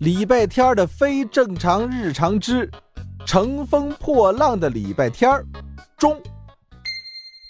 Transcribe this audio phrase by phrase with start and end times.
[0.00, 2.70] 礼拜天的非正常日常之
[3.24, 5.42] 乘风破浪的礼拜天
[5.96, 6.20] 中，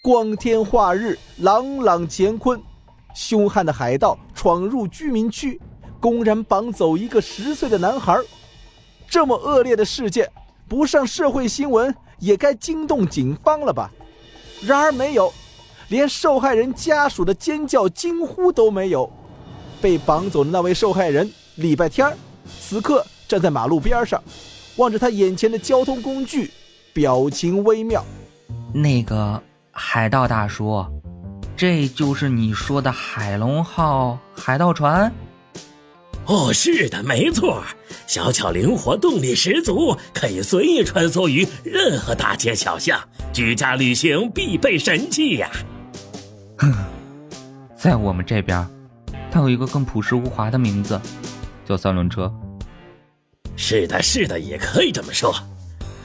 [0.00, 2.62] 光天化日，朗朗乾坤，
[3.12, 5.60] 凶悍的海盗闯入居民区，
[5.98, 8.16] 公然绑走一个十岁的男孩。
[9.08, 10.30] 这么恶劣的事件，
[10.68, 13.90] 不上社会新闻也该惊动警方了吧？
[14.62, 15.32] 然而没有，
[15.88, 19.10] 连受害人家属的尖叫惊呼都没有。
[19.80, 22.16] 被绑走的那位受害人礼拜天儿
[22.60, 24.22] 此刻站在马路边上，
[24.76, 26.50] 望着他眼前的交通工具，
[26.92, 28.04] 表情微妙。
[28.72, 30.84] 那个海盗大叔，
[31.56, 35.12] 这就是你说的海龙号海盗船？
[36.26, 37.62] 哦，是的，没错，
[38.06, 43.00] 小巧灵活，动力十足，可以随意穿梭于任何大街小巷，
[43.32, 45.48] 居家旅行必备神器呀。
[46.58, 46.74] 哼，
[47.76, 48.66] 在我们这边，
[49.30, 51.00] 它有一个更朴实无华的名字。
[51.66, 52.32] 叫三轮车，
[53.56, 55.34] 是的，是的，也可以这么说。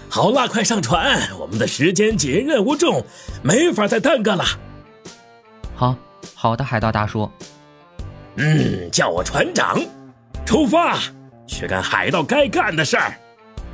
[0.10, 3.06] 好啦，快上船，我们的时间紧，任务重，
[3.44, 4.44] 没法再耽搁了。
[5.76, 5.96] 好，
[6.34, 7.30] 好的，海盗大叔。
[8.36, 9.80] 嗯，叫我船长，
[10.46, 10.98] 出发，
[11.46, 13.14] 去干海盗该干的事儿。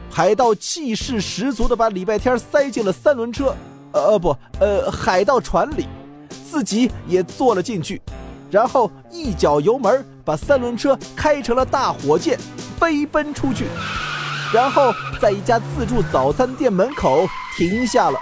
[0.09, 3.55] 海盗气势十足的把礼拜天塞进了三轮车，
[3.93, 5.87] 呃不，呃海盗船里，
[6.49, 8.01] 自己也坐了进去，
[8.51, 10.05] 然后一脚油门。
[10.27, 12.37] 把三轮车开成了大火箭，
[12.77, 13.65] 飞奔出去，
[14.53, 18.19] 然后在一家自助早餐店门口停下了。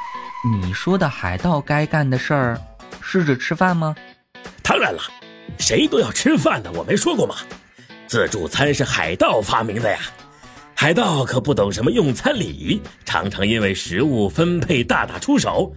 [0.61, 2.61] 你说的海盗该干的事儿，
[3.01, 3.95] 是指吃饭吗？
[4.61, 5.01] 当然了，
[5.57, 7.33] 谁都要吃饭的，我没说过吗？
[8.05, 9.97] 自助餐是海盗发明的呀，
[10.77, 15.71] 海盗可不懂什么用餐礼仪，常常因为食物分配大打出手。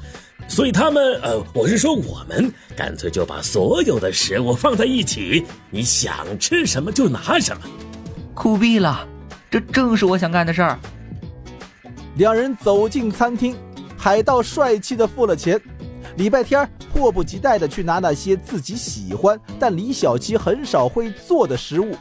[0.48, 7.62] 所以他们，呃，我是说我们，干脆就把所有的食物放在一起，你想吃什么就拿什么，
[8.34, 9.06] 酷毙了！
[9.48, 10.78] 这正是我想干的事儿。
[12.16, 13.56] 两人走进餐厅，
[13.96, 15.60] 海盗帅气的付了钱，
[16.17, 21.96] 礼拜天迫不及待的去拿那些自己喜欢但李小七很少会做的食物：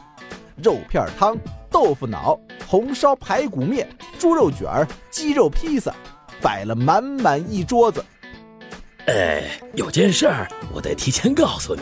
[0.62, 1.36] 肉片汤、
[1.70, 2.38] 豆腐脑、
[2.70, 5.90] 红烧排骨面、猪肉卷、鸡肉披萨，
[6.42, 8.04] 摆了满满一桌子。
[9.06, 11.80] 哎，有件事儿我得提前告诉你。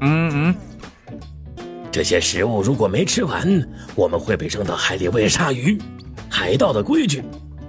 [0.00, 0.54] 嗯嗯，
[1.92, 3.46] 这些食物如果没吃完，
[3.94, 5.78] 我们会被扔到海里喂鲨鱼。
[6.30, 7.22] 海盗的规矩，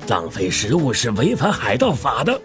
[0.08, 2.40] 浪费食物是违反海盗法的。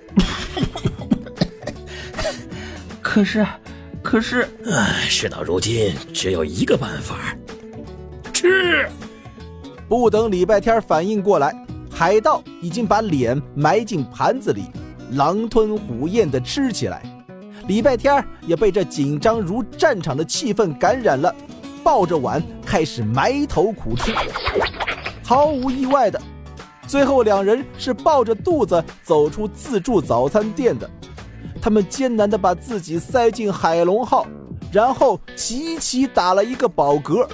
[3.00, 3.46] 可是，
[4.02, 7.36] 可是，唉，事到如今只有一个办法，
[8.32, 8.88] 吃。
[9.90, 11.52] 不等礼拜天反应过来，
[11.90, 14.62] 海盗已经把脸埋进盘子里。
[15.14, 17.02] 狼吞虎咽地吃起来，
[17.66, 21.34] 礼拜天也被这紧张如战场的气氛感染了，
[21.82, 24.14] 抱着碗开始埋头苦吃。
[25.24, 26.22] 毫无意外的，
[26.86, 30.88] 最后两人是抱着肚子走出自助早餐店的。
[31.60, 34.24] 他们艰难地把自己塞进海龙号，
[34.70, 37.26] 然后齐齐打了一个饱嗝，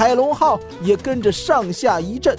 [0.00, 2.34] 海龙号也跟着上下一震。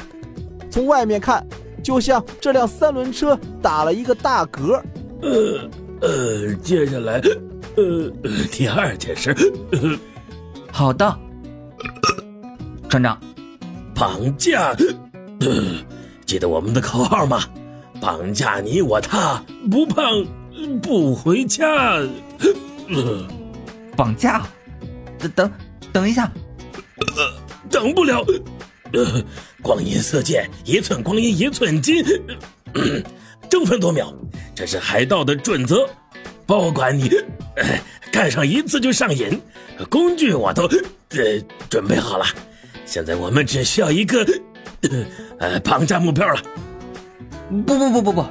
[0.72, 1.46] 从外面看。
[1.84, 4.80] 就像这辆三轮车打了一个大嗝。
[5.24, 5.68] 呃
[6.00, 7.20] 呃，接下来，
[7.76, 8.12] 呃，
[8.52, 9.36] 第二件事。
[10.72, 11.18] 好的，
[12.88, 13.20] 船长，
[13.96, 14.76] 绑架。
[16.28, 17.40] 记得我们的口号吗？
[18.00, 20.06] 绑架你我他，不胖
[20.84, 21.66] 不回家。
[23.98, 24.44] 绑架？
[25.18, 25.52] 等等
[25.92, 26.32] 等一下。
[27.72, 28.24] 等不了。
[28.94, 29.24] 呃，
[29.62, 32.04] 光阴似箭，一寸光阴一寸金，
[33.50, 34.14] 争分夺秒，
[34.54, 35.90] 这是海盗的准则。
[36.46, 37.10] 不管你
[38.12, 39.42] 干上一次就上瘾，
[39.90, 41.40] 工具我都呃
[41.70, 42.26] 准备好了。
[42.86, 44.26] 现在我们只需要一个
[45.40, 46.42] 呃绑架目标了。
[47.66, 48.26] 不不不不不，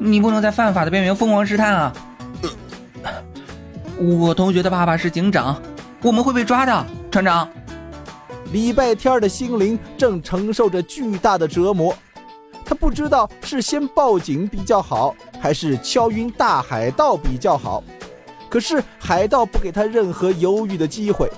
[0.00, 1.92] 你不能在犯法的边缘疯狂试探啊！
[3.98, 5.62] 我同学的爸爸是警长，
[6.02, 7.48] 我们会被抓的，船长。
[8.52, 11.96] 礼拜天的心灵正承受着巨大的折磨，
[12.64, 17.82] 他不知道是先报警比较好，还是敲晕大海盗比较好。
[18.48, 21.30] 可是海盗不给他任何犹豫的机会，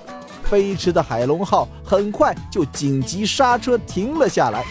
[0.45, 4.65] 飞驰的海龙号很快就紧急刹车停了下来。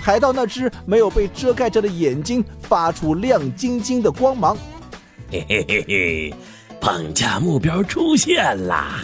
[0.00, 4.56] 海盗那只没有被遮盖着的眼睛发出亮晶晶的光芒。
[5.32, 6.34] 嘿嘿嘿嘿，
[6.80, 9.00] 绑架目标出现啦！